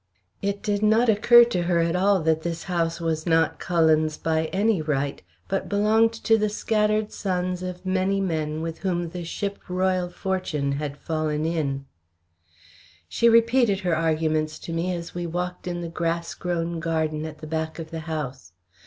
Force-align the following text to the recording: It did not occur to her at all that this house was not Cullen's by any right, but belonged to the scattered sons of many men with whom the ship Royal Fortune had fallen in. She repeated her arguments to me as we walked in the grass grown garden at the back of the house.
It 0.41 0.63
did 0.63 0.81
not 0.81 1.09
occur 1.09 1.43
to 1.43 1.61
her 1.61 1.77
at 1.77 1.95
all 1.95 2.21
that 2.23 2.41
this 2.41 2.63
house 2.63 2.99
was 2.99 3.27
not 3.27 3.59
Cullen's 3.59 4.17
by 4.17 4.45
any 4.47 4.81
right, 4.81 5.21
but 5.47 5.69
belonged 5.69 6.11
to 6.23 6.39
the 6.39 6.49
scattered 6.49 7.11
sons 7.11 7.61
of 7.61 7.85
many 7.85 8.19
men 8.19 8.61
with 8.63 8.79
whom 8.79 9.09
the 9.09 9.23
ship 9.23 9.59
Royal 9.69 10.09
Fortune 10.09 10.71
had 10.71 10.97
fallen 10.97 11.45
in. 11.45 11.85
She 13.07 13.29
repeated 13.29 13.81
her 13.81 13.95
arguments 13.95 14.57
to 14.61 14.73
me 14.73 14.91
as 14.95 15.13
we 15.13 15.27
walked 15.27 15.67
in 15.67 15.81
the 15.81 15.87
grass 15.87 16.33
grown 16.33 16.79
garden 16.79 17.23
at 17.23 17.37
the 17.37 17.45
back 17.45 17.77
of 17.77 17.91
the 17.91 17.99
house. 18.09 18.53